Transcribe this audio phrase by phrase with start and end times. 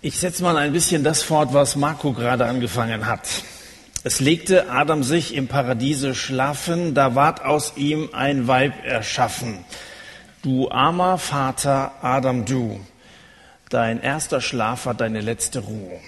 [0.00, 3.26] Ich setze mal ein bisschen das fort, was Marco gerade angefangen hat.
[4.04, 9.64] Es legte Adam sich im Paradiese schlafen, da ward aus ihm ein Weib erschaffen.
[10.42, 12.78] Du armer Vater Adam, du,
[13.70, 15.98] dein erster Schlaf war deine letzte Ruhe.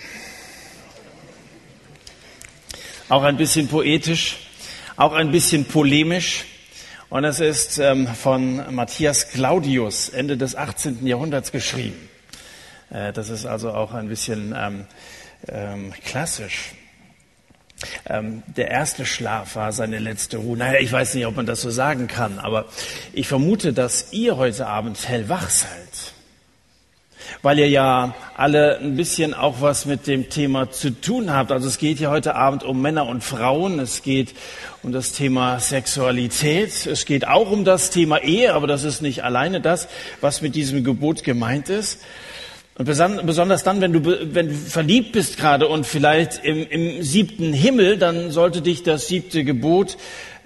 [3.08, 4.36] Auch ein bisschen poetisch,
[4.94, 6.44] auch ein bisschen polemisch.
[7.08, 11.04] Und es ist ähm, von Matthias Claudius, Ende des 18.
[11.04, 12.09] Jahrhunderts geschrieben.
[12.90, 14.86] Äh, das ist also auch ein bisschen ähm,
[15.48, 16.72] ähm, klassisch.
[18.06, 20.56] Ähm, der erste Schlaf war seine letzte Ruhe.
[20.56, 22.66] Naja, ich weiß nicht, ob man das so sagen kann, aber
[23.12, 26.14] ich vermute, dass ihr heute Abend hellwach seid.
[27.42, 31.52] Weil ihr ja alle ein bisschen auch was mit dem Thema zu tun habt.
[31.52, 33.78] Also es geht ja heute Abend um Männer und Frauen.
[33.78, 34.34] Es geht
[34.82, 36.86] um das Thema Sexualität.
[36.86, 39.88] Es geht auch um das Thema Ehe, aber das ist nicht alleine das,
[40.20, 42.00] was mit diesem Gebot gemeint ist.
[42.76, 47.52] Und besonders dann, wenn du, wenn du verliebt bist gerade und vielleicht im, im siebten
[47.52, 49.98] Himmel, dann sollte dich das siebte Gebot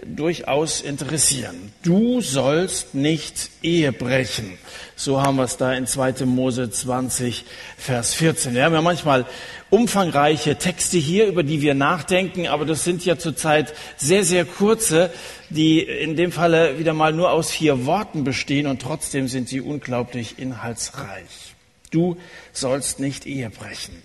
[0.05, 1.72] durchaus interessieren.
[1.84, 4.58] Du sollst nicht Ehe brechen.
[4.97, 6.25] So haben wir es da in 2.
[6.25, 7.45] Mose 20,
[7.77, 8.55] Vers 14.
[8.55, 9.27] Wir haben ja manchmal
[9.70, 15.11] umfangreiche Texte hier, über die wir nachdenken, aber das sind ja zurzeit sehr, sehr kurze,
[15.50, 19.61] die in dem Falle wieder mal nur aus vier Worten bestehen und trotzdem sind sie
[19.61, 21.53] unglaublich inhaltsreich
[21.95, 22.17] du
[22.53, 24.03] sollst nicht Ehe brechen.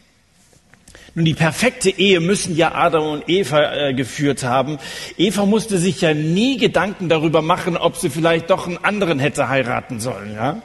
[1.16, 4.78] Nun, die perfekte Ehe müssen ja Adam und Eva äh, geführt haben.
[5.18, 9.50] Eva musste sich ja nie Gedanken darüber machen, ob sie vielleicht doch einen anderen hätte
[9.50, 10.62] heiraten sollen, ja.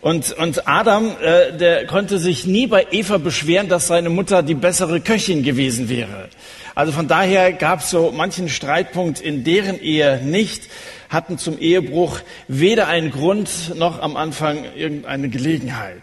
[0.00, 4.56] Und, und Adam, äh, der konnte sich nie bei Eva beschweren, dass seine Mutter die
[4.56, 6.28] bessere Köchin gewesen wäre.
[6.74, 10.64] Also von daher gab es so manchen Streitpunkt in deren Ehe nicht
[11.12, 16.02] hatten zum Ehebruch weder einen Grund noch am Anfang irgendeine Gelegenheit.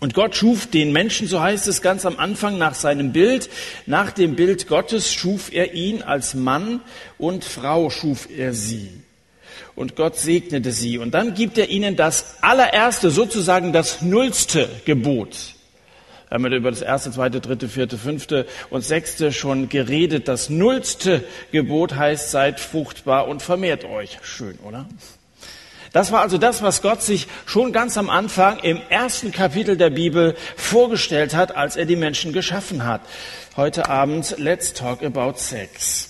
[0.00, 3.50] Und Gott schuf den Menschen, so heißt es ganz am Anfang, nach seinem Bild.
[3.86, 6.80] Nach dem Bild Gottes schuf er ihn als Mann
[7.18, 8.90] und Frau schuf er sie.
[9.74, 10.98] Und Gott segnete sie.
[10.98, 15.36] Und dann gibt er ihnen das allererste, sozusagen das nullste Gebot.
[16.28, 20.28] Wir haben über das erste, zweite, dritte, vierte, fünfte und sechste schon geredet.
[20.28, 24.18] Das nullste Gebot heißt, seid fruchtbar und vermehrt euch.
[24.22, 24.86] Schön, oder?
[25.92, 29.90] Das war also das, was Gott sich schon ganz am Anfang im ersten Kapitel der
[29.90, 33.00] Bibel vorgestellt hat, als er die Menschen geschaffen hat.
[33.56, 36.07] Heute Abend, let's talk about sex.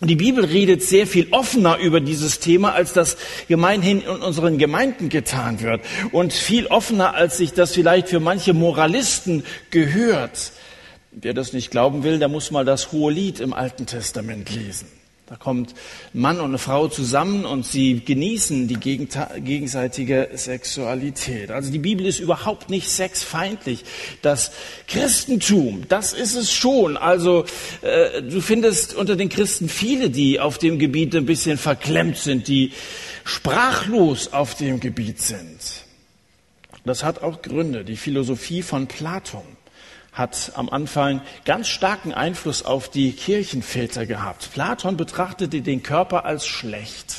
[0.00, 3.16] Die Bibel redet sehr viel offener über dieses Thema, als das
[3.48, 5.80] gemeinhin in unseren Gemeinden getan wird.
[6.12, 10.52] Und viel offener, als sich das vielleicht für manche Moralisten gehört.
[11.10, 14.97] Wer das nicht glauben will, der muss mal das Hohe Lied im Alten Testament lesen.
[15.28, 15.74] Da kommt
[16.14, 21.50] Mann und eine Frau zusammen und sie genießen die gegenseitige Sexualität.
[21.50, 23.84] Also die Bibel ist überhaupt nicht sexfeindlich.
[24.22, 24.52] Das
[24.86, 26.96] Christentum, das ist es schon.
[26.96, 27.44] Also
[27.82, 32.48] äh, du findest unter den Christen viele, die auf dem Gebiet ein bisschen verklemmt sind,
[32.48, 32.72] die
[33.24, 35.58] sprachlos auf dem Gebiet sind.
[36.86, 37.84] Das hat auch Gründe.
[37.84, 39.57] Die Philosophie von Platon
[40.18, 44.50] hat am Anfang ganz starken Einfluss auf die Kirchenväter gehabt.
[44.52, 47.18] Platon betrachtete den Körper als schlecht,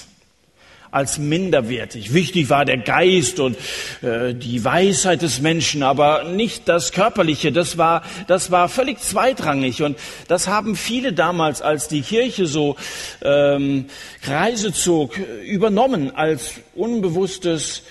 [0.91, 2.13] als minderwertig.
[2.13, 3.55] Wichtig war der Geist und
[4.01, 7.53] äh, die Weisheit des Menschen, aber nicht das Körperliche.
[7.53, 12.75] Das war, das war völlig zweitrangig und das haben viele damals, als die Kirche so
[13.21, 13.85] ähm,
[14.21, 17.83] Kreise zog, übernommen als unbewusstes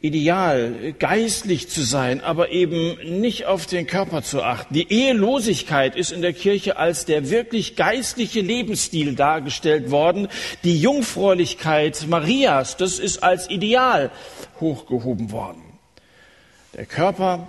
[0.00, 4.72] Ideal, geistlich zu sein, aber eben nicht auf den Körper zu achten.
[4.72, 10.28] Die Ehelosigkeit ist in der Kirche als der wirklich geistliche Lebensstil dargestellt worden.
[10.62, 14.12] Die Jungfräulichkeit Marias, das ist als Ideal
[14.60, 15.62] hochgehoben worden.
[16.74, 17.48] Der Körper,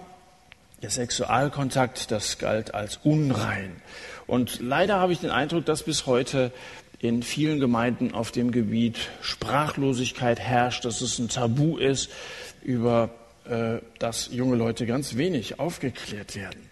[0.82, 3.80] der Sexualkontakt, das galt als unrein.
[4.26, 6.52] Und leider habe ich den Eindruck, dass bis heute
[7.00, 12.12] in vielen Gemeinden auf dem Gebiet Sprachlosigkeit herrscht, dass es ein Tabu ist,
[12.62, 13.10] über
[13.46, 16.70] äh, das junge Leute ganz wenig aufgeklärt werden.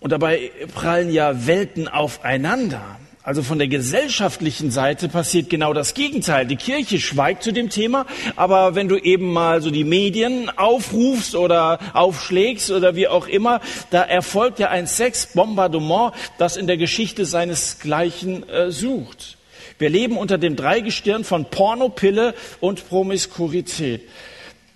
[0.00, 2.98] Und dabei prallen ja Welten aufeinander.
[3.22, 6.46] Also von der gesellschaftlichen Seite passiert genau das Gegenteil.
[6.46, 11.34] Die Kirche schweigt zu dem Thema, aber wenn du eben mal so die Medien aufrufst
[11.34, 17.26] oder aufschlägst oder wie auch immer, da erfolgt ja ein Sexbombardement, das in der Geschichte
[17.26, 19.36] seinesgleichen äh, sucht.
[19.78, 24.00] Wir leben unter dem Dreigestirn von Porno, Pille und Promiskuität.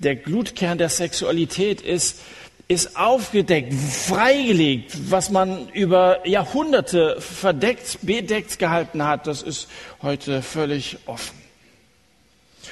[0.00, 2.20] Der Glutkern der Sexualität ist
[2.66, 9.68] ist aufgedeckt, freigelegt, was man über Jahrhunderte verdeckt, bedeckt gehalten hat, das ist
[10.02, 11.44] heute völlig offen.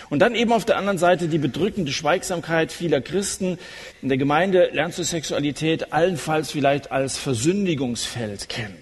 [0.08, 3.58] Und dann eben auf der anderen Seite die bedrückende Schweigsamkeit vieler Christen.
[4.02, 8.76] In der Gemeinde lernst du Sexualität allenfalls vielleicht als Versündigungsfeld kennen.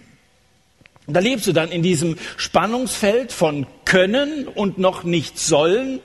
[1.07, 6.01] Und da lebst du dann in diesem Spannungsfeld von können und noch nicht sollen.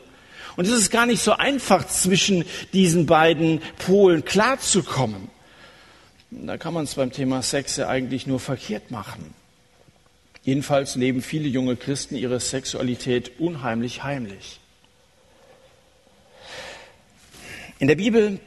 [0.56, 5.30] Und es ist gar nicht so einfach, zwischen diesen beiden Polen klarzukommen.
[6.31, 9.34] Da kann man es beim Thema Sex ja eigentlich nur verkehrt machen.
[10.44, 14.60] Jedenfalls leben viele junge Christen ihre Sexualität unheimlich heimlich.
[17.80, 18.40] In der Bibel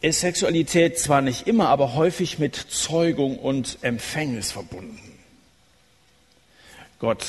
[0.00, 4.98] ist Sexualität zwar nicht immer, aber häufig mit Zeugung und Empfängnis verbunden.
[6.98, 7.26] Gott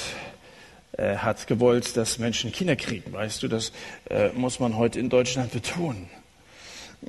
[0.97, 3.71] äh, hat gewollt, dass Menschen Kinder kriegen, weißt du, das
[4.09, 6.09] äh, muss man heute in Deutschland betonen.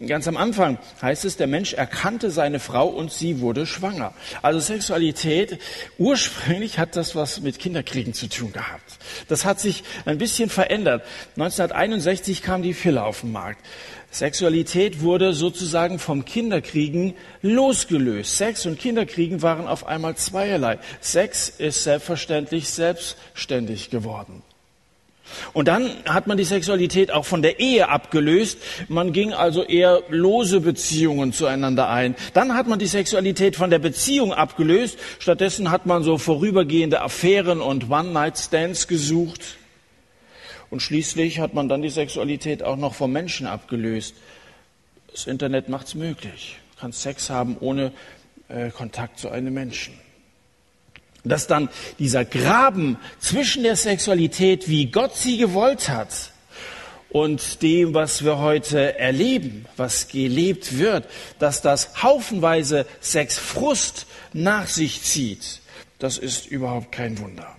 [0.07, 4.15] Ganz am Anfang heißt es, der Mensch erkannte seine Frau und sie wurde schwanger.
[4.41, 5.59] Also Sexualität,
[5.99, 8.99] ursprünglich hat das was mit Kinderkriegen zu tun gehabt.
[9.29, 11.05] Das hat sich ein bisschen verändert.
[11.37, 13.63] 1961 kam die Pille auf den Markt.
[14.13, 18.37] Sexualität wurde sozusagen vom Kinderkriegen losgelöst.
[18.37, 20.79] Sex und Kinderkriegen waren auf einmal zweierlei.
[21.01, 24.43] Sex ist selbstverständlich selbstständig geworden.
[25.55, 28.59] Und dann hat man die Sexualität auch von der Ehe abgelöst.
[28.89, 32.15] Man ging also eher lose Beziehungen zueinander ein.
[32.35, 34.99] Dann hat man die Sexualität von der Beziehung abgelöst.
[35.21, 39.57] Stattdessen hat man so vorübergehende Affären und One-Night-Stands gesucht.
[40.73, 44.15] Und schließlich hat man dann die Sexualität auch noch vom Menschen abgelöst.
[45.11, 46.57] Das Internet macht es möglich.
[46.75, 47.93] Du kannst Sex haben ohne
[48.49, 49.93] äh, Kontakt zu einem Menschen.
[51.25, 56.33] Dass dann dieser Graben zwischen der Sexualität, wie Gott sie gewollt hat,
[57.11, 61.07] und dem, was wir heute erleben, was gelebt wird,
[61.39, 65.61] dass das haufenweise Sexfrust nach sich zieht,
[65.99, 67.55] das ist überhaupt kein Wunder.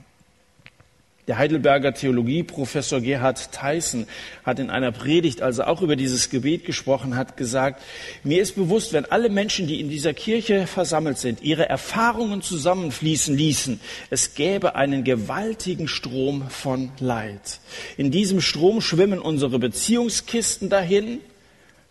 [1.27, 4.07] Der Heidelberger Theologieprofessor Gerhard Theissen
[4.43, 7.81] hat in einer Predigt, als er auch über dieses Gebet gesprochen hat, gesagt,
[8.25, 13.37] mir ist bewusst, wenn alle Menschen, die in dieser Kirche versammelt sind, ihre Erfahrungen zusammenfließen
[13.37, 13.79] ließen,
[14.09, 17.59] es gäbe einen gewaltigen Strom von Leid.
[17.95, 21.19] In diesem Strom schwimmen unsere Beziehungskisten dahin,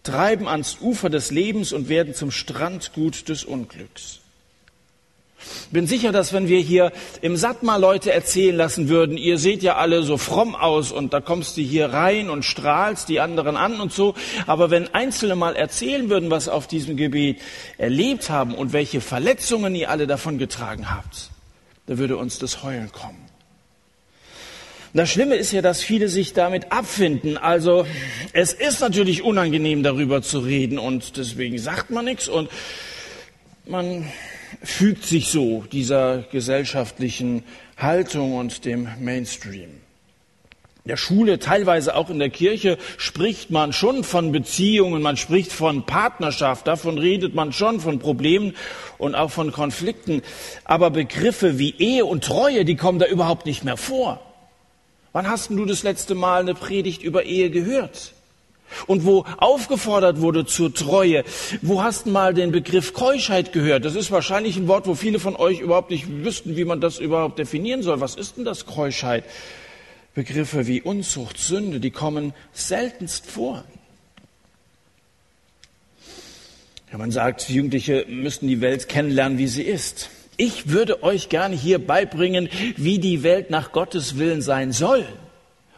[0.03, 4.22] treiben ans Ufer des Lebens und werden zum Strandgut des Unglücks.
[5.71, 9.63] Bin sicher, dass wenn wir hier im Satt mal Leute erzählen lassen würden, ihr seht
[9.63, 13.57] ja alle so fromm aus und da kommst du hier rein und strahlst die anderen
[13.57, 14.15] an und so.
[14.47, 17.41] Aber wenn Einzelne mal erzählen würden, was auf diesem Gebiet
[17.79, 21.31] erlebt haben und welche Verletzungen ihr alle davon getragen habt,
[21.87, 23.33] da würde uns das Heulen kommen.
[24.95, 27.39] Das Schlimme ist ja, dass viele sich damit abfinden.
[27.39, 27.87] Also
[28.35, 32.51] es ist natürlich unangenehm, darüber zu reden und deswegen sagt man nichts und
[33.65, 34.07] man
[34.63, 37.45] fügt sich so dieser gesellschaftlichen
[37.77, 39.71] Haltung und dem Mainstream.
[40.85, 45.53] In der Schule, teilweise auch in der Kirche, spricht man schon von Beziehungen, man spricht
[45.53, 48.57] von Partnerschaft, davon redet man schon, von Problemen
[48.99, 50.23] und auch von Konflikten.
[50.65, 54.21] Aber Begriffe wie Ehe und Treue, die kommen da überhaupt nicht mehr vor.
[55.13, 58.15] Wann hast du das letzte Mal eine Predigt über Ehe gehört?
[58.87, 61.25] Und wo aufgefordert wurde zur Treue.
[61.61, 63.85] Wo hast du mal den Begriff Keuschheit gehört?
[63.85, 66.99] Das ist wahrscheinlich ein Wort, wo viele von euch überhaupt nicht wüssten, wie man das
[66.99, 68.01] überhaupt definieren soll.
[68.01, 69.25] Was ist denn das Keuschheit?
[70.15, 73.65] Begriffe wie Unzucht, Sünde, die kommen seltenst vor.
[76.91, 80.11] Ja, man sagt, Jugendliche müssten die Welt kennenlernen, wie sie ist.
[80.37, 85.07] Ich würde euch gerne hier beibringen, wie die Welt nach Gottes Willen sein soll.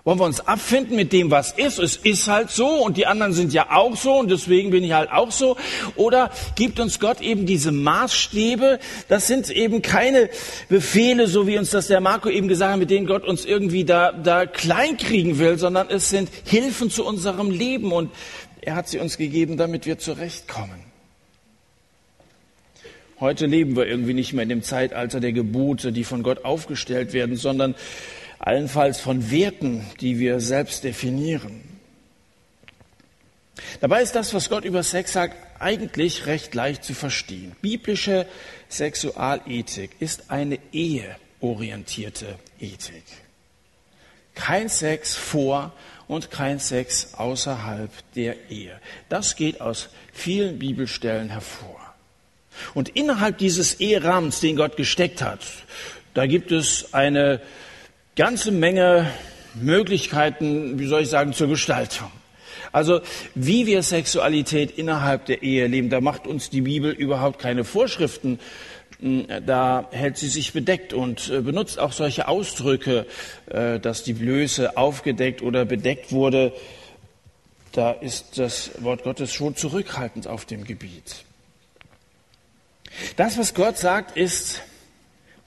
[0.04, 1.78] Wollen wir uns abfinden mit dem, was ist?
[1.78, 4.92] Es ist halt so und die anderen sind ja auch so und deswegen bin ich
[4.92, 5.56] halt auch so.
[5.96, 8.80] Oder gibt uns Gott eben diese Maßstäbe?
[9.08, 10.28] Das sind eben keine
[10.68, 13.84] Befehle, so wie uns das der Marco eben gesagt hat, mit denen Gott uns irgendwie
[13.84, 18.11] da, da klein kriegen will, sondern es sind Hilfen zu unserem Leben und
[18.61, 20.84] er hat sie uns gegeben, damit wir zurechtkommen.
[23.20, 27.14] Heute leben wir irgendwie nicht mehr in dem Zeitalter der Gebote, die von Gott aufgestellt
[27.14, 27.75] werden, sondern
[28.44, 31.62] allenfalls von Werten, die wir selbst definieren.
[33.80, 37.56] Dabei ist das, was Gott über Sex sagt, eigentlich recht leicht zu verstehen.
[37.62, 38.26] Biblische
[38.68, 43.04] Sexualethik ist eine eheorientierte Ethik.
[44.34, 45.72] Kein Sex vor
[46.06, 48.78] und kein Sex außerhalb der Ehe.
[49.08, 51.80] Das geht aus vielen Bibelstellen hervor.
[52.74, 55.40] Und innerhalb dieses Eherahmens, den Gott gesteckt hat,
[56.12, 57.40] da gibt es eine
[58.16, 59.11] ganze Menge
[59.54, 62.11] Möglichkeiten, wie soll ich sagen, zur Gestaltung.
[62.73, 63.00] Also
[63.35, 68.38] wie wir Sexualität innerhalb der Ehe leben, da macht uns die Bibel überhaupt keine Vorschriften.
[69.00, 73.06] da hält sie sich bedeckt und äh, benutzt auch solche Ausdrücke,
[73.50, 76.52] äh, dass die Blöße aufgedeckt oder bedeckt wurde.
[77.73, 81.25] Da ist das Wort Gottes schon zurückhaltend auf dem Gebiet.
[83.16, 84.62] Das, was Gott sagt, ist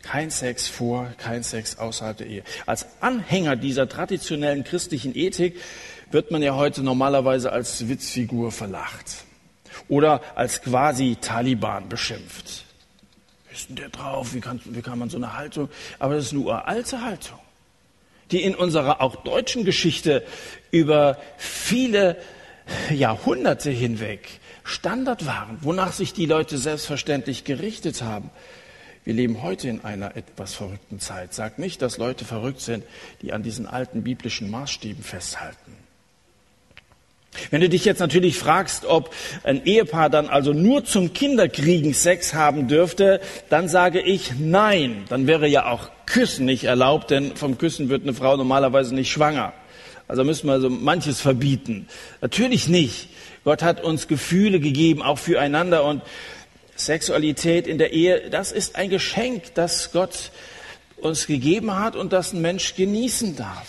[0.08, 2.44] kein Sex vor, kein Sex außerhalb der Ehe.
[2.66, 5.60] Als Anhänger dieser traditionellen christlichen Ethik
[6.12, 9.26] wird man ja heute normalerweise als Witzfigur verlacht
[9.90, 12.64] oder als quasi Taliban beschimpft.
[13.50, 14.34] Wie ist denn der drauf?
[14.34, 15.70] Wie kann, wie kann man so eine Haltung?
[16.00, 17.40] Aber das ist eine uralte Haltung,
[18.32, 20.26] die in unserer auch deutschen Geschichte
[20.72, 22.18] über viele
[22.90, 28.30] Jahrhunderte hinweg Standard waren, wonach sich die Leute selbstverständlich gerichtet haben.
[29.08, 31.34] Wir leben heute in einer etwas verrückten Zeit.
[31.34, 32.84] Sag nicht, dass Leute verrückt sind,
[33.22, 35.78] die an diesen alten biblischen Maßstäben festhalten.
[37.50, 42.34] Wenn du dich jetzt natürlich fragst, ob ein Ehepaar dann also nur zum Kinderkriegen Sex
[42.34, 45.06] haben dürfte, dann sage ich nein.
[45.08, 49.10] Dann wäre ja auch Küssen nicht erlaubt, denn vom Küssen wird eine Frau normalerweise nicht
[49.10, 49.54] schwanger.
[50.10, 51.88] Also müssen wir so manches verbieten.
[52.20, 53.08] Natürlich nicht.
[53.46, 56.02] Gott hat uns Gefühle gegeben, auch füreinander und
[56.78, 60.32] Sexualität in der Ehe, das ist ein Geschenk, das Gott
[60.98, 63.68] uns gegeben hat und das ein Mensch genießen darf.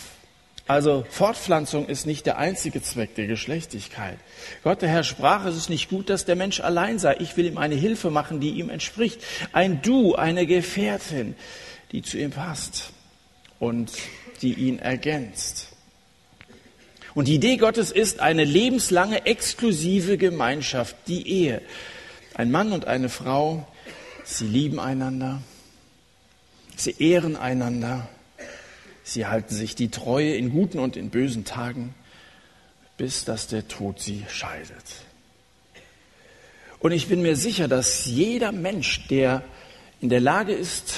[0.67, 4.19] Also Fortpflanzung ist nicht der einzige Zweck der Geschlechtlichkeit.
[4.63, 7.17] Gott der Herr sprach, es ist nicht gut, dass der Mensch allein sei.
[7.21, 9.23] Ich will ihm eine Hilfe machen, die ihm entspricht.
[9.53, 11.35] Ein Du, eine Gefährtin,
[11.91, 12.91] die zu ihm passt
[13.59, 13.93] und
[14.43, 15.69] die ihn ergänzt.
[17.15, 21.63] Und die Idee Gottes ist eine lebenslange exklusive Gemeinschaft, die Ehe.
[22.39, 23.69] Ein Mann und eine Frau,
[24.25, 25.43] sie lieben einander,
[26.77, 28.09] sie ehren einander,
[29.09, 31.95] Sie halten sich die Treue in guten und in bösen Tagen,
[32.99, 34.85] bis dass der Tod sie scheidet.
[36.79, 39.43] Und ich bin mir sicher, dass jeder Mensch, der
[40.03, 40.93] in der Lage ist,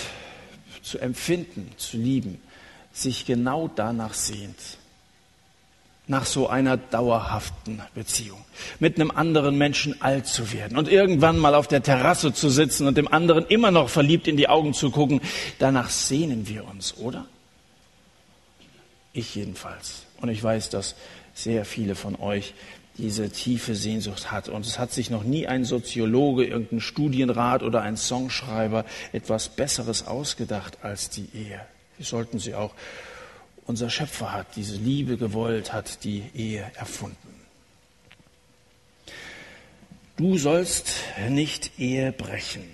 [0.82, 2.42] zu empfinden, zu lieben,
[2.92, 4.59] sich genau danach sehnt.
[6.11, 8.45] Nach so einer dauerhaften Beziehung.
[8.81, 12.88] Mit einem anderen Menschen alt zu werden und irgendwann mal auf der Terrasse zu sitzen
[12.88, 15.21] und dem anderen immer noch verliebt in die Augen zu gucken.
[15.61, 17.26] Danach sehnen wir uns, oder?
[19.12, 20.02] Ich jedenfalls.
[20.21, 20.97] Und ich weiß, dass
[21.33, 22.55] sehr viele von euch
[22.99, 24.49] diese tiefe Sehnsucht hat.
[24.49, 30.09] Und es hat sich noch nie ein Soziologe, irgendein Studienrat oder ein Songschreiber etwas Besseres
[30.09, 31.61] ausgedacht als die Ehe.
[31.99, 32.75] Wir sollten sie auch.
[33.70, 37.16] Unser Schöpfer hat diese Liebe gewollt, hat die Ehe erfunden.
[40.16, 40.90] Du sollst
[41.28, 42.64] nicht Ehe brechen.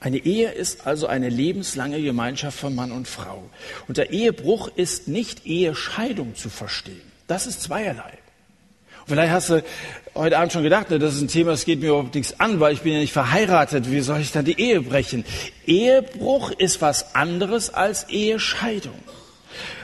[0.00, 3.48] Eine Ehe ist also eine lebenslange Gemeinschaft von Mann und Frau.
[3.86, 7.12] Und der Ehebruch ist nicht Ehescheidung zu verstehen.
[7.28, 8.18] Das ist zweierlei.
[9.02, 9.62] Und vielleicht hast du
[10.16, 12.58] heute Abend schon gedacht, ne, das ist ein Thema, das geht mir überhaupt nichts an,
[12.58, 13.92] weil ich bin ja nicht verheiratet.
[13.92, 15.24] Wie soll ich dann die Ehe brechen?
[15.66, 18.98] Ehebruch ist was anderes als Ehescheidung.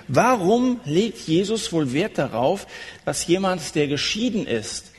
[0.08, 2.66] Warum legt Jesus wohl Wert darauf,
[3.04, 4.92] dass jemand, der geschieden ist,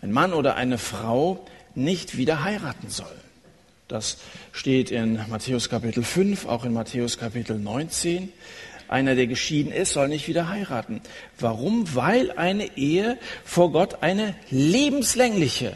[0.00, 3.06] ein Mann oder eine Frau, nicht wieder heiraten soll?
[3.88, 4.18] Das
[4.52, 8.32] steht in Matthäus Kapitel 5, auch in Matthäus Kapitel 19.
[8.86, 11.00] Einer, der geschieden ist, soll nicht wieder heiraten.
[11.38, 11.94] Warum?
[11.94, 15.74] Weil eine Ehe vor Gott eine lebenslängliche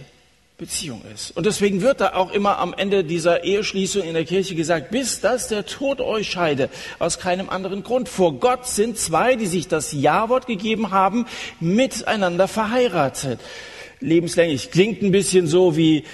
[0.63, 1.37] Beziehung ist.
[1.37, 5.21] Und deswegen wird da auch immer am Ende dieser Eheschließung in der Kirche gesagt, bis
[5.21, 8.09] dass der Tod euch scheide, aus keinem anderen Grund.
[8.09, 11.27] Vor Gott sind zwei, die sich das Ja-Wort gegeben haben,
[11.59, 13.41] miteinander verheiratet.
[13.99, 14.71] Lebenslänglich.
[14.71, 16.05] Klingt ein bisschen so wie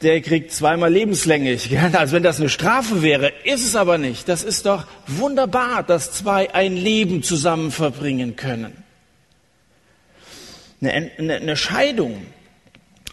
[0.00, 1.78] der kriegt zweimal lebenslänglich.
[1.78, 3.30] Als wenn das eine Strafe wäre.
[3.44, 4.30] Ist es aber nicht.
[4.30, 8.72] Das ist doch wunderbar, dass zwei ein Leben zusammen verbringen können.
[10.80, 12.22] Eine, Scheidung,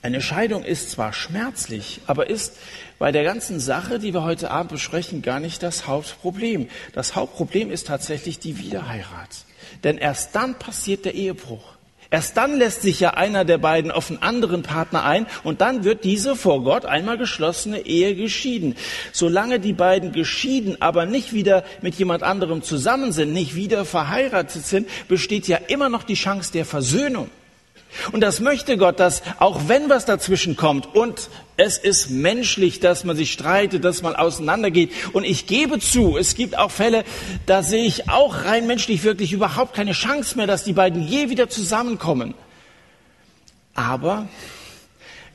[0.08, 2.56] eine Scheidung ist zwar schmerzlich, aber ist
[2.98, 6.70] bei der ganzen Sache, die wir heute Abend besprechen, gar nicht das Hauptproblem.
[6.94, 9.30] Das Hauptproblem ist tatsächlich die Wiederheirat.
[9.84, 11.74] Denn erst dann passiert der Ehebruch.
[12.10, 15.84] Erst dann lässt sich ja einer der beiden auf einen anderen Partner ein und dann
[15.84, 18.78] wird diese vor Gott einmal geschlossene Ehe geschieden.
[19.12, 24.66] Solange die beiden geschieden, aber nicht wieder mit jemand anderem zusammen sind, nicht wieder verheiratet
[24.66, 27.30] sind, besteht ja immer noch die Chance der Versöhnung.
[28.12, 33.04] Und das möchte Gott, dass auch wenn was dazwischen kommt und es ist menschlich, dass
[33.04, 34.92] man sich streitet, dass man auseinandergeht.
[35.14, 37.04] Und ich gebe zu, es gibt auch Fälle,
[37.48, 41.30] da sehe ich auch rein menschlich wirklich überhaupt keine Chance mehr, dass die beiden je
[41.30, 42.36] wieder zusammenkommen.
[43.74, 44.28] Aber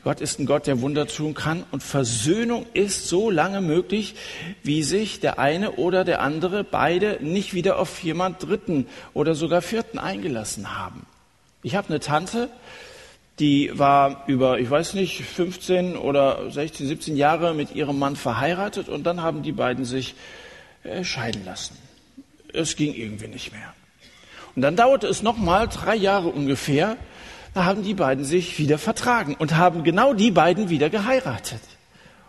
[0.05, 4.17] Gott ist ein Gott, der Wunder tun kann und Versöhnung ist so lange möglich,
[4.65, 9.63] wie sich der eine oder der andere beide nicht wieder auf jemand Dritten oder sogar
[9.63, 11.07] Vierten eingelassen haben.
[11.63, 12.51] Ich habe eine Tante,
[13.39, 18.89] die war über, ich weiß nicht, 15 oder 16, 17 Jahre mit ihrem Mann verheiratet
[18.89, 20.15] und dann haben die beiden sich
[20.83, 21.77] äh, scheiden lassen.
[22.53, 23.73] Es ging irgendwie nicht mehr.
[24.55, 26.97] Und dann dauerte es nochmal drei Jahre ungefähr,
[27.55, 31.61] da haben die beiden sich wieder vertragen und haben genau die beiden wieder geheiratet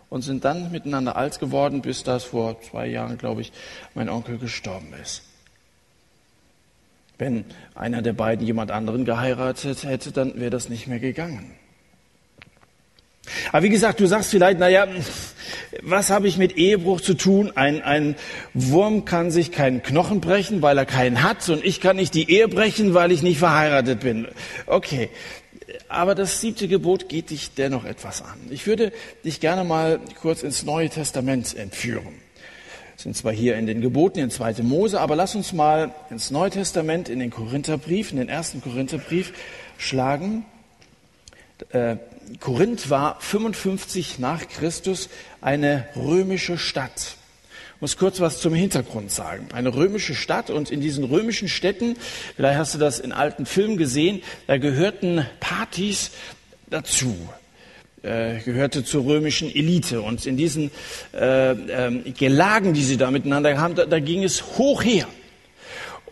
[0.10, 3.52] und sind dann miteinander alt geworden, bis das vor zwei Jahren, glaube ich,
[3.96, 5.24] mein Onkel gestorben ist.
[7.24, 11.56] Wenn einer der beiden jemand anderen geheiratet hätte, dann wäre das nicht mehr gegangen.
[13.54, 14.88] Aber wie gesagt, du sagst vielleicht, naja,
[15.82, 17.54] was habe ich mit Ehebruch zu tun?
[17.56, 18.16] Ein, ein
[18.54, 22.30] Wurm kann sich keinen Knochen brechen, weil er keinen hat, und ich kann nicht die
[22.30, 24.28] Ehe brechen, weil ich nicht verheiratet bin.
[24.66, 25.10] Okay,
[25.88, 28.38] aber das siebte Gebot geht dich dennoch etwas an.
[28.50, 28.92] Ich würde
[29.24, 32.23] dich gerne mal kurz ins Neue Testament entführen.
[33.04, 34.64] Sind zwar hier in den Geboten, in 2.
[34.64, 39.34] Mose, aber lass uns mal ins Neue Testament, in den Korintherbrief, in den ersten Korintherbrief
[39.78, 40.46] schlagen.
[41.72, 41.98] Äh,
[42.40, 45.10] Korinth war 55 nach Christus
[45.42, 47.18] eine römische Stadt.
[47.76, 49.50] Ich muss kurz was zum Hintergrund sagen.
[49.52, 51.98] Eine römische Stadt und in diesen römischen Städten,
[52.38, 56.12] vielleicht hast du das in alten Filmen gesehen, da gehörten Partys
[56.68, 57.18] dazu
[58.04, 60.02] äh, gehörte zur römischen Elite.
[60.02, 60.72] Und in diesen
[61.14, 65.08] äh, äh, Gelagen, die sie da miteinander haben, da, da ging es hoch her.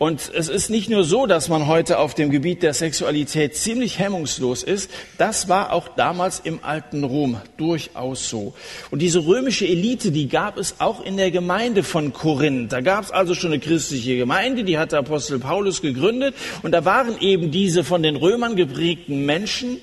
[0.02, 4.00] Und es ist nicht nur so, dass man heute auf dem Gebiet der Sexualität ziemlich
[4.00, 4.90] hemmungslos ist.
[5.16, 8.52] Das war auch damals im alten Rom durchaus so.
[8.90, 12.72] Und diese römische Elite, die gab es auch in der Gemeinde von Korinth.
[12.72, 16.34] Da gab es also schon eine christliche Gemeinde, die hat der Apostel Paulus gegründet.
[16.62, 19.76] Und da waren eben diese von den Römern geprägten Menschen,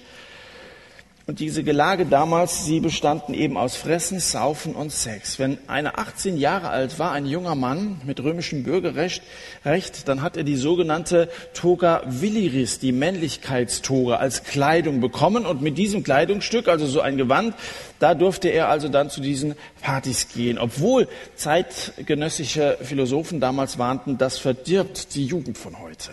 [1.30, 5.38] und diese Gelage damals, sie bestanden eben aus Fressen, Saufen und Sex.
[5.38, 9.22] Wenn einer 18 Jahre alt war, ein junger Mann mit römischem Bürgerrecht,
[9.64, 15.46] Recht, dann hat er die sogenannte Toga Viliris, die Männlichkeitstoga, als Kleidung bekommen.
[15.46, 17.54] Und mit diesem Kleidungsstück, also so ein Gewand,
[18.00, 20.58] da durfte er also dann zu diesen Partys gehen.
[20.58, 26.10] Obwohl zeitgenössische Philosophen damals warnten, das verdirbt die Jugend von heute.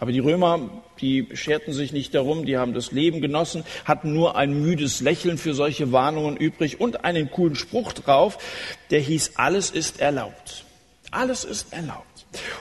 [0.00, 0.70] Aber die Römer,
[1.02, 5.36] die scherten sich nicht darum, die haben das Leben genossen, hatten nur ein müdes Lächeln
[5.36, 8.38] für solche Warnungen übrig und einen coolen Spruch drauf,
[8.90, 10.64] der hieß, alles ist erlaubt.
[11.10, 12.06] Alles ist erlaubt.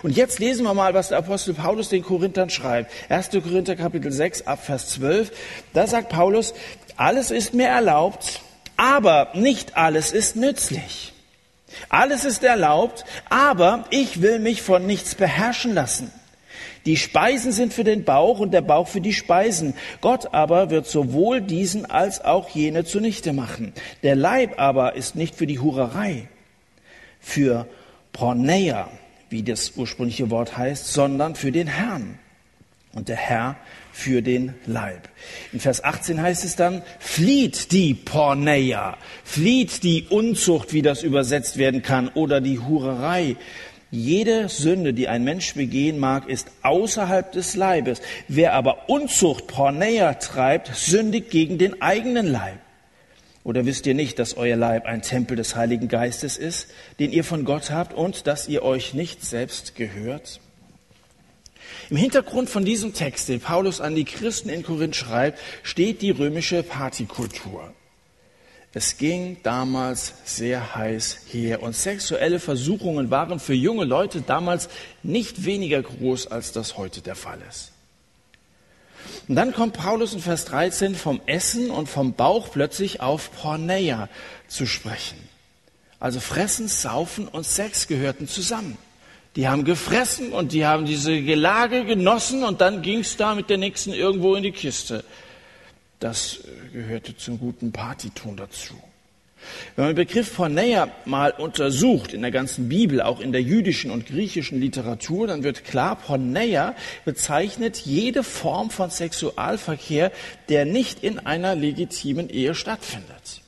[0.04, 2.92] Und jetzt lesen wir mal, was der Apostel Paulus den Korinthern schreibt.
[3.10, 3.30] 1.
[3.30, 5.32] Korinther Kapitel 6 ab Vers 12.
[5.74, 6.54] Da sagt Paulus,
[6.98, 8.42] alles ist mir erlaubt,
[8.76, 11.14] aber nicht alles ist nützlich.
[11.88, 16.12] Alles ist erlaubt, aber ich will mich von nichts beherrschen lassen.
[16.86, 19.74] Die Speisen sind für den Bauch und der Bauch für die Speisen.
[20.02, 23.74] Gott aber wird sowohl diesen als auch jene zunichte machen.
[24.04, 26.28] Der Leib aber ist nicht für die Hurerei,
[27.20, 27.68] für
[28.14, 28.90] Porneia,
[29.30, 32.18] wie das ursprüngliche Wort heißt, sondern für den Herrn.
[32.94, 33.56] Und der Herr
[33.92, 35.10] für den Leib.
[35.54, 41.58] In Vers 18 heißt es dann, flieht die Porneia, flieht die Unzucht, wie das übersetzt
[41.58, 43.36] werden kann, oder die Hurerei.
[43.92, 48.02] Jede Sünde, die ein Mensch begehen mag, ist außerhalb des Leibes.
[48.28, 52.60] Wer aber Unzucht, Porneia treibt, sündigt gegen den eigenen Leib.
[53.44, 56.68] Oder wisst ihr nicht, dass euer Leib ein Tempel des Heiligen Geistes ist,
[57.00, 60.40] den ihr von Gott habt und dass ihr euch nicht selbst gehört?
[61.90, 66.12] Im Hintergrund von diesem Text, den Paulus an die Christen in Korinth schreibt, steht die
[66.12, 67.74] römische Partykultur.
[68.74, 74.70] Es ging damals sehr heiß her und sexuelle Versuchungen waren für junge Leute damals
[75.02, 77.72] nicht weniger groß, als das heute der Fall ist.
[79.28, 84.08] Und dann kommt Paulus in Vers 13 vom Essen und vom Bauch plötzlich auf Porneia
[84.48, 85.18] zu sprechen.
[86.00, 88.78] Also Fressen, Saufen und Sex gehörten zusammen.
[89.36, 93.50] Die haben gefressen und die haben diese Gelage genossen und dann ging es da mit
[93.50, 95.04] der nächsten irgendwo in die Kiste.
[96.00, 96.40] Das
[96.72, 98.76] gehörte zum guten Partyton dazu.
[99.76, 103.90] Wenn man den Begriff Porneia mal untersucht, in der ganzen Bibel, auch in der jüdischen
[103.92, 110.12] und griechischen Literatur, dann wird klar, Porneia bezeichnet jede Form von Sexualverkehr,
[110.50, 113.39] der nicht in einer legitimen Ehe stattfindet.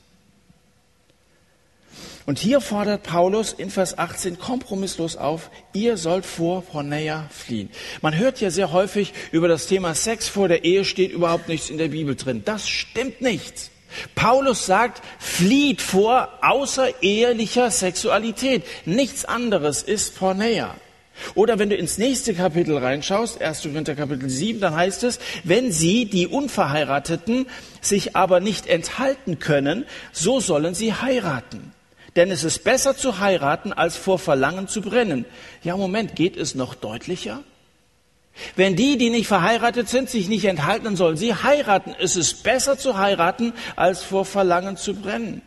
[2.26, 7.70] Und hier fordert Paulus in Vers 18 kompromisslos auf, ihr sollt vor Porneia fliehen.
[8.02, 11.70] Man hört ja sehr häufig über das Thema Sex vor der Ehe steht überhaupt nichts
[11.70, 12.44] in der Bibel drin.
[12.46, 13.72] Das stimmt nicht.
[14.16, 18.64] Paulus sagt, flieht vor außerehelicher Sexualität.
[18.86, 20.76] Nichts anderes ist Porneia.
[21.36, 23.64] Oder wenn du ins nächste Kapitel reinschaust, 1.
[23.64, 27.48] Korinther Kapitel 7, dann heißt es, wenn sie, die Unverheirateten,
[27.82, 31.74] sich aber nicht enthalten können, so sollen sie heiraten.
[32.16, 35.26] Denn es ist besser zu heiraten, als vor Verlangen zu brennen.
[35.64, 37.44] Ja, Moment, geht es noch deutlicher?
[38.56, 41.96] Wenn die, die nicht verheiratet sind, sich nicht enthalten, dann sollen sie heiraten.
[42.00, 45.42] Es ist besser zu heiraten, als vor Verlangen zu brennen.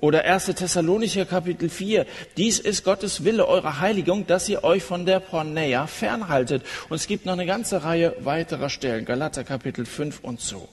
[0.00, 0.46] Oder 1.
[0.46, 2.06] Thessalonicher Kapitel 4.
[2.36, 6.62] Dies ist Gottes Wille, eure Heiligung, dass ihr euch von der Porneia fernhaltet.
[6.88, 9.04] Und es gibt noch eine ganze Reihe weiterer Stellen.
[9.04, 10.68] Galater Kapitel 5 und so.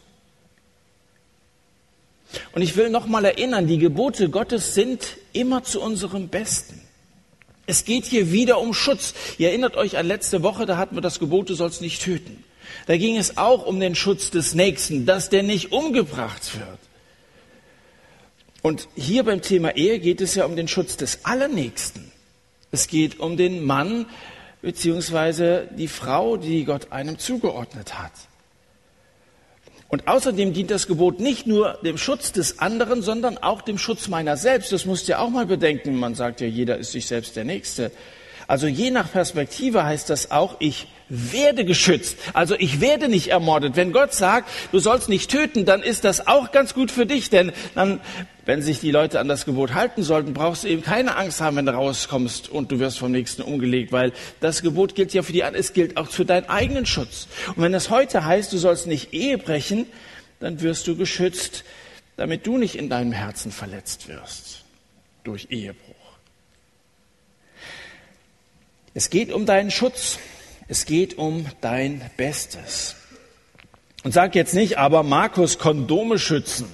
[2.53, 6.81] Und ich will noch mal erinnern, die Gebote Gottes sind immer zu unserem Besten.
[7.67, 9.13] Es geht hier wieder um Schutz.
[9.37, 12.43] Ihr erinnert euch an letzte Woche, da hatten wir das Gebot, du sollst nicht töten.
[12.87, 16.79] Da ging es auch um den Schutz des Nächsten, dass der nicht umgebracht wird.
[18.61, 22.11] Und hier beim Thema Ehe geht es ja um den Schutz des Allernächsten.
[22.71, 24.07] Es geht um den Mann
[24.61, 28.11] beziehungsweise die Frau, die Gott einem zugeordnet hat.
[29.87, 34.07] Und außerdem dient das Gebot nicht nur dem Schutz des anderen, sondern auch dem Schutz
[34.07, 34.71] meiner selbst.
[34.71, 35.95] Das musst ihr auch mal bedenken.
[35.95, 37.91] Man sagt ja, jeder ist sich selbst der Nächste.
[38.47, 42.17] Also je nach Perspektive heißt das auch, ich werde geschützt.
[42.33, 43.75] Also ich werde nicht ermordet.
[43.75, 47.29] Wenn Gott sagt, du sollst nicht töten, dann ist das auch ganz gut für dich,
[47.29, 47.99] denn dann,
[48.45, 51.57] wenn sich die Leute an das Gebot halten sollten, brauchst du eben keine Angst haben,
[51.57, 55.33] wenn du rauskommst und du wirst vom Nächsten umgelegt, weil das Gebot gilt ja für
[55.33, 57.27] die anderen, es gilt auch für deinen eigenen Schutz.
[57.55, 59.85] Und wenn es heute heißt, du sollst nicht Ehe brechen,
[60.39, 61.63] dann wirst du geschützt,
[62.17, 64.63] damit du nicht in deinem Herzen verletzt wirst
[65.23, 65.95] durch Ehebruch.
[68.93, 70.19] Es geht um deinen Schutz.
[70.67, 72.95] Es geht um dein Bestes.
[74.03, 76.67] Und sag jetzt nicht, aber Markus Kondome schützen.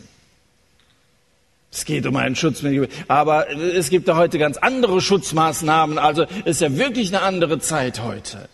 [1.71, 2.63] Es geht um einen Schutz,
[3.07, 5.97] aber es gibt da heute ganz andere Schutzmaßnahmen.
[5.97, 8.49] Also ist ja wirklich eine andere Zeit heute.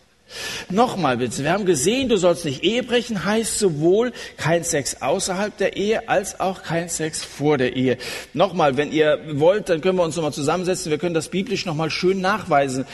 [0.69, 5.57] Nochmal bitte, wir haben gesehen, du sollst nicht Ehe brechen, heißt sowohl kein Sex außerhalb
[5.57, 7.97] der Ehe als auch kein Sex vor der Ehe.
[8.33, 11.89] Nochmal, wenn ihr wollt, dann können wir uns nochmal zusammensetzen, wir können das biblisch nochmal
[11.89, 12.85] schön nachweisen.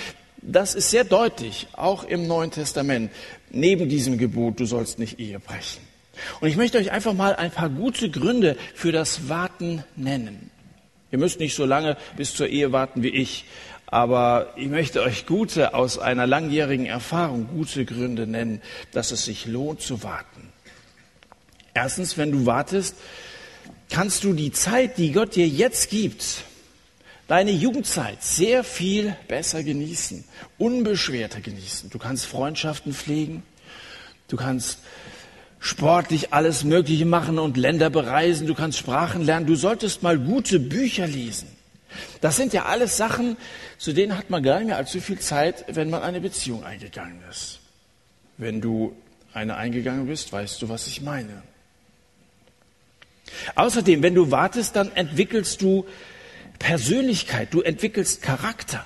[0.46, 3.12] Das ist sehr deutlich, auch im Neuen Testament,
[3.50, 5.82] neben diesem Gebot, du sollst nicht Ehe brechen.
[6.42, 10.52] Und ich möchte euch einfach mal ein paar gute Gründe für das Warten nennen.
[11.12, 13.46] Ihr müsst nicht so lange bis zur Ehe warten wie ich,
[13.86, 19.46] aber ich möchte euch gute, aus einer langjährigen Erfahrung, gute Gründe nennen, dass es sich
[19.46, 20.50] lohnt zu warten.
[21.74, 22.96] Erstens, wenn du wartest,
[23.90, 26.44] kannst du die Zeit, die Gott dir jetzt gibt,
[27.28, 30.24] deine Jugendzeit sehr viel besser genießen,
[30.58, 31.90] unbeschwerter genießen.
[31.90, 33.44] Du kannst Freundschaften pflegen,
[34.28, 34.80] du kannst
[35.60, 40.60] sportlich alles Mögliche machen und Länder bereisen, du kannst Sprachen lernen, du solltest mal gute
[40.60, 41.48] Bücher lesen.
[42.22, 43.38] Das sind ja alles Sachen,
[43.78, 47.22] zu denen hat man gar nicht mehr allzu viel Zeit, wenn man eine Beziehung eingegangen
[47.30, 47.60] ist.
[48.38, 48.96] Wenn du
[49.34, 51.44] eine eingegangen bist, weißt du, was ich meine.
[53.56, 55.86] Außerdem, wenn du wartest, dann entwickelst du
[56.64, 58.86] Persönlichkeit, du entwickelst Charakter.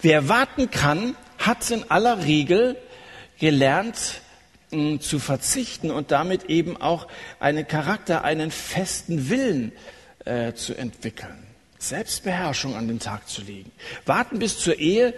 [0.00, 2.76] Wer warten kann, hat in aller Regel
[3.40, 4.20] gelernt
[4.70, 7.08] mh, zu verzichten und damit eben auch
[7.40, 9.72] einen Charakter, einen festen Willen
[10.24, 11.44] äh, zu entwickeln.
[11.78, 13.72] Selbstbeherrschung an den Tag zu legen.
[14.06, 15.14] Warten bis zur Ehe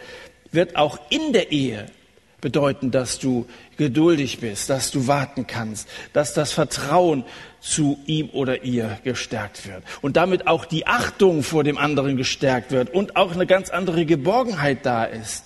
[0.53, 1.87] wird auch in der Ehe
[2.47, 3.45] bedeuten, dass du
[3.77, 7.25] geduldig bist, dass du warten kannst, dass das Vertrauen
[7.61, 12.71] zu ihm oder ihr gestärkt wird und damit auch die Achtung vor dem anderen gestärkt
[12.71, 15.43] wird und auch eine ganz andere Geborgenheit da ist.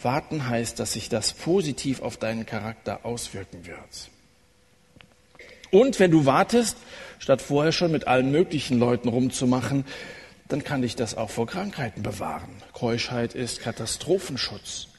[0.00, 4.08] Warten heißt, dass sich das positiv auf deinen Charakter auswirken wird.
[5.72, 6.76] Und wenn du wartest,
[7.18, 9.84] statt vorher schon mit allen möglichen Leuten rumzumachen,
[10.46, 12.62] dann kann dich das auch vor Krankheiten bewahren.
[12.72, 14.91] Keuschheit ist Katastrophenschutz.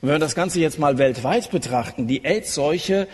[0.00, 3.08] Und wenn wir das Ganze jetzt mal weltweit betrachten, die AIDS-Seuche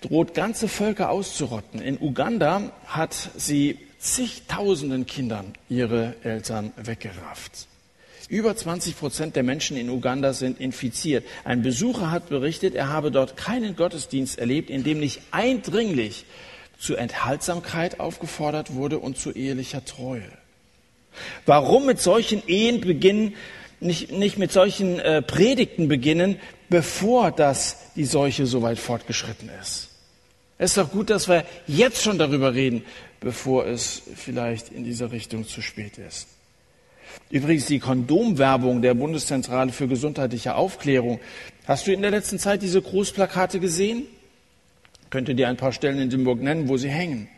[0.00, 1.80] droht ganze Völker auszurotten.
[1.80, 7.66] In Uganda hat sie zigtausenden Kindern ihre Eltern weggerafft.
[8.28, 11.24] Über 20 Prozent der Menschen in Uganda sind infiziert.
[11.44, 16.24] Ein Besucher hat berichtet, er habe dort keinen Gottesdienst erlebt, in dem nicht eindringlich
[16.78, 20.28] zu Enthaltsamkeit aufgefordert wurde und zu ehelicher Treue.
[21.46, 23.34] Warum mit solchen Ehen beginnen
[23.80, 29.88] nicht, nicht mit solchen äh, Predigten beginnen, bevor das die Seuche so weit fortgeschritten ist.
[30.58, 32.82] Es ist doch gut, dass wir jetzt schon darüber reden,
[33.20, 36.28] bevor es vielleicht in dieser Richtung zu spät ist.
[37.30, 41.20] Übrigens die Kondomwerbung der Bundeszentrale für gesundheitliche Aufklärung.
[41.66, 44.04] Hast du in der letzten Zeit diese Großplakate gesehen?
[45.10, 47.28] Könnte dir ein paar Stellen in Limburg nennen, wo sie hängen.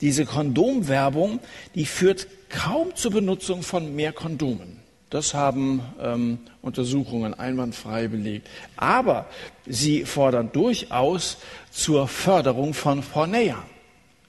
[0.00, 1.40] Diese Kondomwerbung,
[1.74, 4.85] die führt kaum zur Benutzung von mehr Kondomen.
[5.10, 8.48] Das haben ähm, Untersuchungen einwandfrei belegt.
[8.76, 9.26] Aber
[9.66, 11.38] sie fordern durchaus
[11.70, 13.62] zur Förderung von Porneia.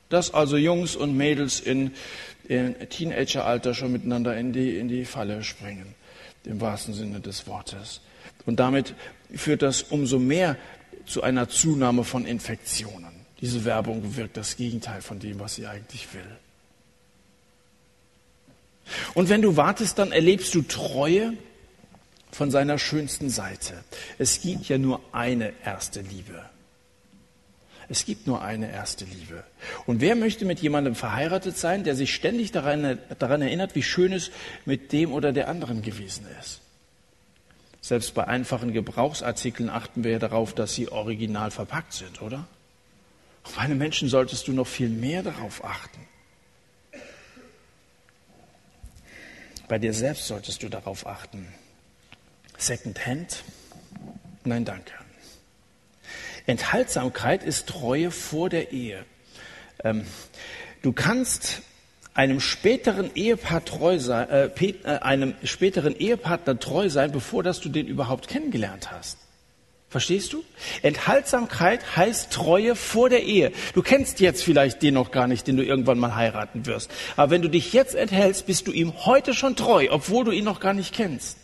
[0.09, 1.91] Dass also Jungs und Mädels in,
[2.47, 5.95] in Teenageralter schon miteinander in die, in die Falle springen.
[6.47, 8.01] im wahrsten Sinne des Wortes.
[8.45, 8.95] Und damit
[9.35, 10.57] führt das umso mehr
[11.05, 13.11] zu einer Zunahme von Infektionen.
[13.41, 16.37] Diese Werbung bewirkt das Gegenteil von dem, was sie eigentlich will.
[19.13, 21.33] Und wenn du wartest, dann erlebst du Treue
[22.31, 23.83] von seiner schönsten Seite.
[24.17, 26.45] Es gibt ja nur eine erste Liebe.
[27.89, 29.43] Es gibt nur eine erste Liebe.
[29.85, 34.11] Und wer möchte mit jemandem verheiratet sein, der sich ständig daran, daran erinnert, wie schön
[34.11, 34.29] es
[34.65, 36.59] mit dem oder der anderen gewesen ist?
[37.79, 42.45] Selbst bei einfachen Gebrauchsartikeln achten wir ja darauf, dass sie original verpackt sind, oder?
[43.43, 46.01] Auf einem Menschen solltest du noch viel mehr darauf achten.
[49.67, 51.47] Bei dir selbst solltest du darauf achten.
[52.57, 53.43] Second Hand?
[54.43, 54.93] Nein, danke.
[56.45, 59.05] Enthaltsamkeit ist Treue vor der Ehe.
[59.83, 60.05] Ähm,
[60.81, 61.61] du kannst
[62.13, 67.69] einem späteren Ehepaar treu sein, äh, äh, einem späteren Ehepartner treu sein, bevor dass du
[67.69, 69.17] den überhaupt kennengelernt hast.
[69.89, 70.43] Verstehst du?
[70.81, 73.53] Enthaltsamkeit heißt Treue vor der Ehe.
[73.73, 76.91] Du kennst jetzt vielleicht den noch gar nicht, den du irgendwann mal heiraten wirst.
[77.15, 80.43] Aber wenn du dich jetzt enthältst, bist du ihm heute schon treu, obwohl du ihn
[80.43, 81.37] noch gar nicht kennst.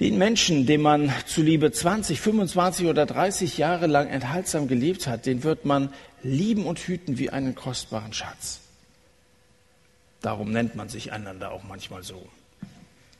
[0.00, 5.44] Den Menschen, dem man zuliebe 20, 25 oder 30 Jahre lang enthaltsam gelebt hat, den
[5.44, 5.92] wird man
[6.24, 8.60] lieben und hüten wie einen kostbaren Schatz.
[10.22, 12.28] Darum nennt man sich einander auch manchmal so.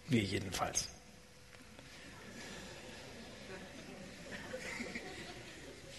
[0.08, 0.88] Wir jedenfalls.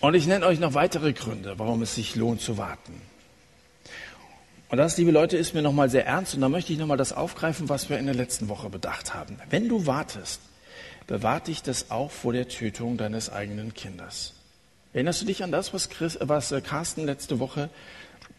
[0.02, 3.02] Und ich nenne euch noch weitere Gründe, warum es sich lohnt zu warten.
[4.70, 7.12] Und das, liebe Leute, ist mir nochmal sehr ernst und da möchte ich nochmal das
[7.12, 9.38] aufgreifen, was wir in der letzten Woche bedacht haben.
[9.50, 10.42] Wenn du wartest,
[11.08, 14.34] bewahrt dich das auch vor der Tötung deines eigenen Kindes.
[14.94, 17.70] Erinnerst du dich an das, was, Chris, was äh, Carsten letzte Woche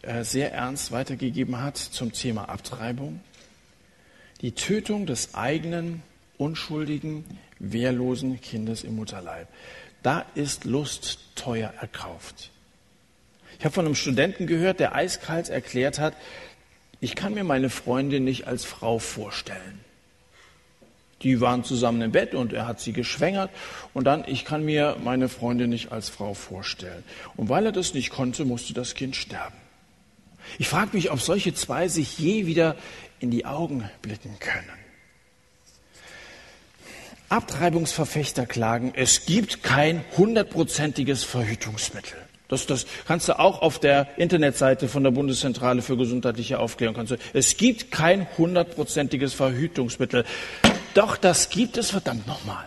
[0.01, 3.19] äh, sehr ernst weitergegeben hat zum Thema Abtreibung?
[4.39, 6.01] Die Tötung des eigenen,
[6.37, 7.25] unschuldigen,
[7.59, 9.47] wehrlosen Kindes im Mutterleib.
[10.03, 12.51] Da ist Lust teuer erkauft.
[13.59, 16.15] Ich habe von einem Studenten gehört, der eiskalt erklärt hat,
[16.99, 19.79] ich kann mir meine Freundin nicht als Frau vorstellen.
[21.23, 23.51] Die waren zusammen im Bett und er hat sie geschwängert.
[23.93, 27.03] Und dann, ich kann mir meine Freundin nicht als Frau vorstellen.
[27.35, 29.55] Und weil er das nicht konnte, musste das Kind sterben.
[30.57, 32.75] Ich frage mich, ob solche zwei sich je wieder
[33.19, 34.69] in die Augen blicken können.
[37.31, 42.17] Abtreibungsverfechter klagen, es gibt kein hundertprozentiges Verhütungsmittel.
[42.49, 46.95] Das, das kannst du auch auf der Internetseite von der Bundeszentrale für gesundheitliche Aufklärung.
[46.97, 50.25] Kannst du, es gibt kein hundertprozentiges Verhütungsmittel.
[50.93, 52.65] Doch, das gibt es verdammt nochmal.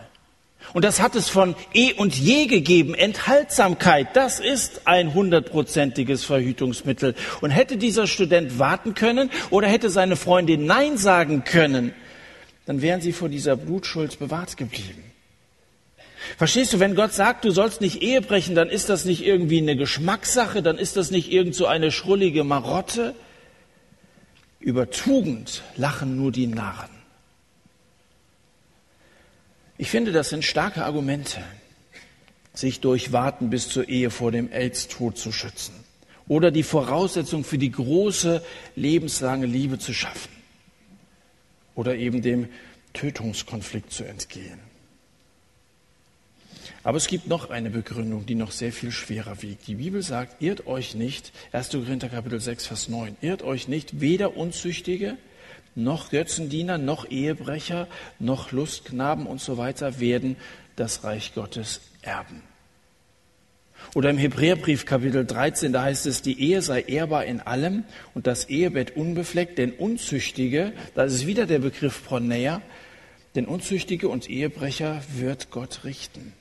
[0.73, 2.95] Und das hat es von eh und je gegeben.
[2.95, 7.13] Enthaltsamkeit, das ist ein hundertprozentiges Verhütungsmittel.
[7.41, 11.93] Und hätte dieser Student warten können oder hätte seine Freundin Nein sagen können,
[12.65, 15.03] dann wären sie vor dieser Blutschuld bewahrt geblieben.
[16.37, 19.59] Verstehst du, wenn Gott sagt, du sollst nicht Ehe brechen, dann ist das nicht irgendwie
[19.59, 23.13] eine Geschmackssache, dann ist das nicht irgend so eine schrullige Marotte.
[24.59, 26.89] Über Tugend lachen nur die Narren.
[29.77, 31.43] Ich finde, das sind starke Argumente,
[32.53, 35.73] sich durch Warten bis zur Ehe vor dem AIDS-Tod zu schützen
[36.27, 38.41] oder die Voraussetzung für die große
[38.75, 40.34] lebenslange Liebe zu schaffen
[41.75, 42.49] oder eben dem
[42.93, 44.59] Tötungskonflikt zu entgehen.
[46.83, 49.67] Aber es gibt noch eine Begründung, die noch sehr viel schwerer wiegt.
[49.67, 51.71] Die Bibel sagt, irrt euch nicht, 1.
[51.71, 55.17] Korinther Kapitel 6, Vers 9, irrt euch nicht, weder Unzüchtige,
[55.73, 57.87] noch Götzendiener, noch Ehebrecher,
[58.19, 60.37] noch Lustknaben und so weiter werden
[60.75, 62.41] das Reich Gottes erben.
[63.93, 68.27] Oder im Hebräerbrief Kapitel 13, da heißt es, die Ehe sei ehrbar in allem und
[68.27, 72.61] das Ehebett unbefleckt, denn Unzüchtige, das ist wieder der Begriff Porneia,
[73.35, 76.33] denn Unzüchtige und Ehebrecher wird Gott richten.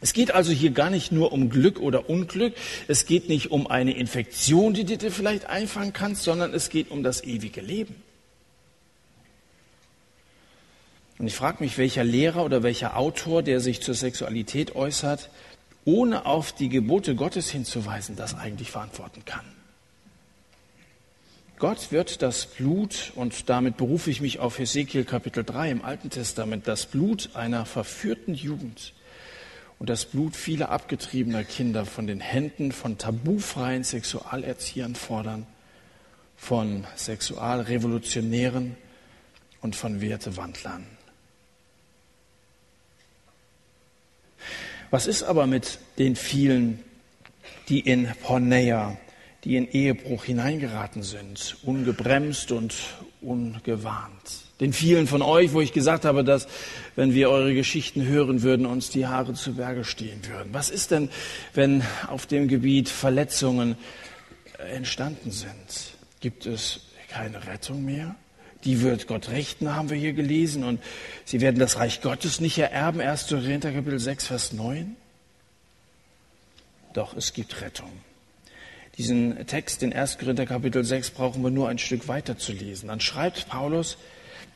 [0.00, 2.54] Es geht also hier gar nicht nur um Glück oder Unglück,
[2.86, 6.90] es geht nicht um eine Infektion, die du dir vielleicht einfangen kannst, sondern es geht
[6.90, 7.94] um das ewige Leben.
[11.18, 15.30] Und ich frage mich, welcher Lehrer oder welcher Autor, der sich zur Sexualität äußert,
[15.86, 19.44] ohne auf die Gebote Gottes hinzuweisen, das eigentlich verantworten kann.
[21.58, 26.10] Gott wird das Blut, und damit berufe ich mich auf Hesekiel Kapitel 3 im Alten
[26.10, 28.92] Testament, das Blut einer verführten Jugend
[29.78, 35.46] und das Blut vieler abgetriebener Kinder von den Händen von tabufreien Sexualerziehern fordern,
[36.36, 38.76] von Sexualrevolutionären
[39.62, 40.95] und von Wertewandlern.
[44.90, 46.80] Was ist aber mit den vielen,
[47.68, 48.96] die in Porneia,
[49.44, 52.74] die in Ehebruch hineingeraten sind, ungebremst und
[53.20, 54.42] ungewarnt.
[54.60, 56.48] Den vielen von euch, wo ich gesagt habe, dass
[56.94, 60.48] wenn wir eure Geschichten hören würden, uns die Haare zu Berge stehen würden.
[60.52, 61.10] Was ist denn,
[61.54, 63.76] wenn auf dem Gebiet Verletzungen
[64.72, 65.94] entstanden sind?
[66.20, 68.16] Gibt es keine Rettung mehr?
[68.66, 70.64] Die wird Gott richten, haben wir hier gelesen.
[70.64, 70.80] Und
[71.24, 73.00] sie werden das Reich Gottes nicht ererben.
[73.00, 73.28] 1.
[73.28, 74.96] Korinther Kapitel 6, Vers 9.
[76.92, 77.92] Doch es gibt Rettung.
[78.98, 80.18] Diesen Text in 1.
[80.18, 82.88] Korinther Kapitel 6 brauchen wir nur ein Stück weiter zu lesen.
[82.88, 83.98] Dann schreibt Paulus,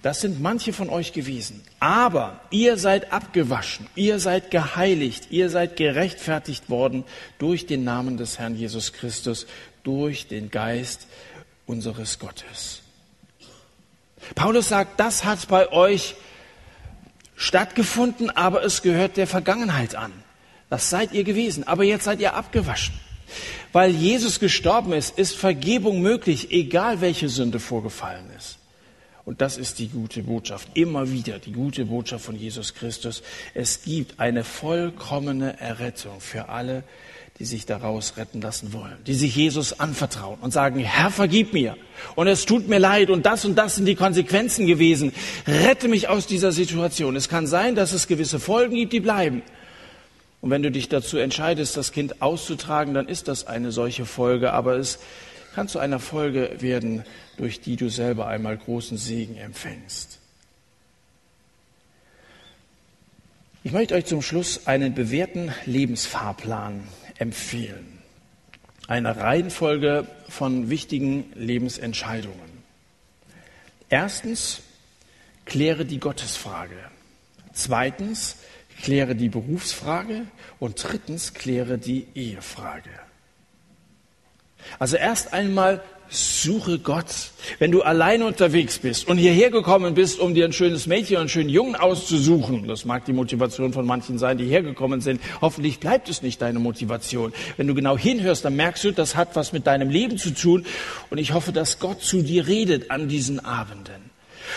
[0.03, 1.63] das sind manche von euch gewesen.
[1.79, 7.05] Aber ihr seid abgewaschen, ihr seid geheiligt, ihr seid gerechtfertigt worden
[7.39, 9.47] durch den Namen des Herrn Jesus Christus,
[9.83, 11.07] durch den Geist
[11.67, 12.83] unseres Gottes.
[14.35, 16.15] Paulus sagt, das hat bei euch
[17.37, 20.13] stattgefunden, aber es gehört der Vergangenheit an.
[20.69, 22.95] Das seid ihr gewesen, aber jetzt seid ihr abgewaschen.
[23.73, 28.59] Weil Jesus gestorben ist, ist Vergebung möglich, egal welche Sünde vorgefallen ist.
[29.25, 30.69] Und das ist die gute Botschaft.
[30.75, 33.23] Immer wieder die gute Botschaft von Jesus Christus.
[33.55, 37.10] Es gibt eine vollkommene Errettung für alle, die
[37.45, 41.77] sich daraus retten lassen wollen, die sich Jesus anvertrauen und sagen, Herr, vergib mir.
[42.15, 45.13] Und es tut mir leid und das und das sind die Konsequenzen gewesen.
[45.47, 47.17] Rette mich aus dieser Situation.
[47.17, 49.43] Es kann sein, dass es gewisse Folgen gibt, die bleiben.
[50.41, 54.53] Und wenn du dich dazu entscheidest, das Kind auszutragen, dann ist das eine solche Folge,
[54.53, 54.99] aber es
[55.55, 57.05] kann zu einer Folge werden,
[57.37, 60.19] durch die du selber einmal großen Segen empfängst.
[63.63, 66.83] Ich möchte euch zum Schluss einen bewährten Lebensfahrplan
[67.21, 67.99] empfehlen.
[68.89, 72.51] Eine Reihenfolge von wichtigen Lebensentscheidungen.
[73.89, 74.63] Erstens,
[75.45, 76.77] kläre die Gottesfrage.
[77.53, 78.37] Zweitens,
[78.83, 80.27] kläre die Berufsfrage
[80.59, 82.91] und drittens kläre die Ehefrage.
[84.79, 87.07] Also erst einmal suche Gott.
[87.59, 91.21] Wenn du allein unterwegs bist und hierher gekommen bist, um dir ein schönes Mädchen und
[91.23, 95.81] einen schönen Jungen auszusuchen, das mag die Motivation von manchen sein, die hergekommen sind, hoffentlich
[95.81, 97.33] bleibt es nicht deine Motivation.
[97.57, 100.67] Wenn du genau hinhörst, dann merkst du, das hat was mit deinem Leben zu tun
[101.11, 104.11] und ich hoffe, dass Gott zu dir redet an diesen Abenden.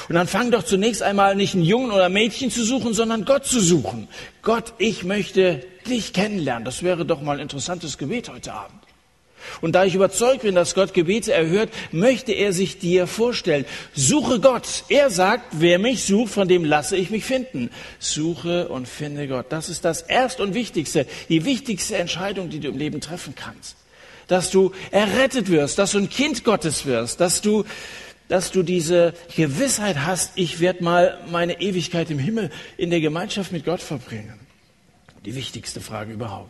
[0.10, 3.46] Und dann fang doch zunächst einmal nicht einen Jungen oder Mädchen zu suchen, sondern Gott
[3.46, 4.08] zu suchen.
[4.42, 6.66] Gott, ich möchte dich kennenlernen.
[6.66, 8.83] Das wäre doch mal ein interessantes Gebet heute Abend.
[9.62, 13.66] Und da ich überzeugt bin, dass Gott Gebete erhört, möchte er sich dir vorstellen.
[13.94, 14.84] Suche Gott.
[14.90, 17.70] Er sagt, wer mich sucht, von dem lasse ich mich finden.
[18.00, 19.48] Suche und finde Gott.
[19.50, 23.76] Das ist das Erst und Wichtigste, die wichtigste Entscheidung, die du im Leben treffen kannst.
[24.28, 27.66] Dass du errettet wirst, dass du ein Kind Gottes wirst, dass du
[28.30, 33.52] dass du diese Gewissheit hast, ich werde mal meine Ewigkeit im Himmel in der Gemeinschaft
[33.52, 34.40] mit Gott verbringen.
[35.26, 36.50] Die wichtigste Frage überhaupt.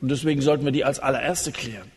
[0.00, 1.90] Und deswegen sollten wir die als allererste klären.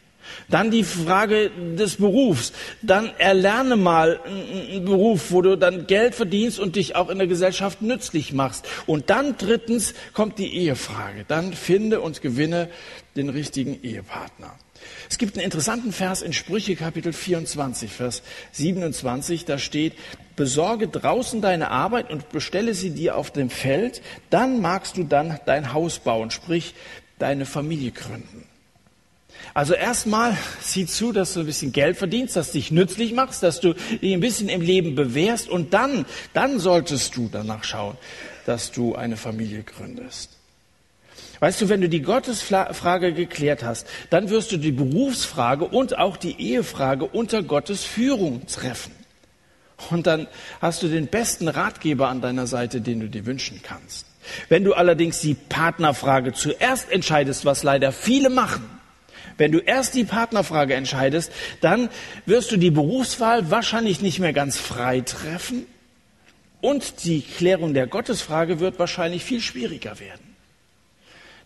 [0.50, 2.54] Dann die Frage des Berufs.
[2.82, 7.28] Dann erlerne mal einen Beruf, wo du dann Geld verdienst und dich auch in der
[7.28, 8.68] Gesellschaft nützlich machst.
[8.86, 11.26] Und dann drittens kommt die Ehefrage.
[11.28, 12.70] Dann finde und gewinne
[13.16, 14.56] den richtigen Ehepartner.
[15.10, 19.94] Es gibt einen interessanten Vers in Sprüche Kapitel 24, Vers 27, da steht,
[20.36, 25.40] besorge draußen deine Arbeit und bestelle sie dir auf dem Feld, dann magst du dann
[25.46, 26.74] dein Haus bauen, sprich
[27.20, 28.47] deine Familie gründen.
[29.54, 33.44] Also erstmal sieh zu, dass du ein bisschen Geld verdienst, dass du dich nützlich machst,
[33.44, 37.98] dass du dich ein bisschen im Leben bewährst und dann, dann solltest du danach schauen,
[38.46, 40.32] dass du eine Familie gründest.
[41.40, 46.18] Weißt du, wenn du die Gottesfrage geklärt hast, dann wirst du die Berufsfrage und auch
[46.18, 48.92] die Ehefrage unter Gottes Führung treffen.
[49.92, 50.28] Und dann
[50.60, 54.08] hast du den besten Ratgeber an deiner Seite, den du dir wünschen kannst.
[54.50, 58.77] Wenn du allerdings die Partnerfrage zuerst entscheidest, was leider viele machen,
[59.38, 61.90] wenn du erst die Partnerfrage entscheidest, dann
[62.26, 65.66] wirst du die Berufswahl wahrscheinlich nicht mehr ganz frei treffen
[66.62, 70.36] und die Klärung der Gottesfrage wird wahrscheinlich viel schwieriger werden.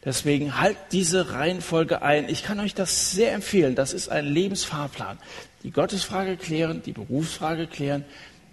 [0.03, 2.27] Deswegen halt diese Reihenfolge ein.
[2.27, 3.75] Ich kann euch das sehr empfehlen.
[3.75, 5.19] Das ist ein Lebensfahrplan.
[5.63, 8.03] Die Gottesfrage klären, die Berufsfrage klären,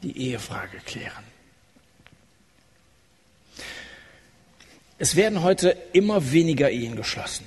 [0.02, 1.24] die Ehefrage klären.
[4.98, 7.46] Es werden heute immer weniger Ehen geschlossen.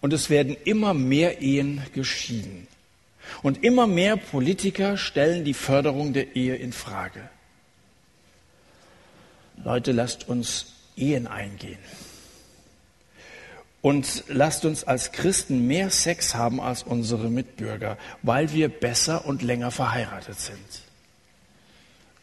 [0.00, 2.66] Und es werden immer mehr Ehen geschieden.
[3.42, 7.28] Und immer mehr Politiker stellen die Förderung der Ehe in Frage.
[9.62, 11.78] Leute, lasst uns Ehen eingehen.
[13.82, 19.42] Und lasst uns als Christen mehr Sex haben als unsere Mitbürger, weil wir besser und
[19.42, 20.82] länger verheiratet sind.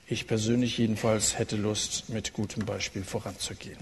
[0.06, 3.80] Ich persönlich jedenfalls hätte Lust, mit gutem Beispiel voranzugehen.